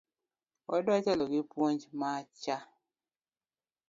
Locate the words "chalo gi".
1.05-1.41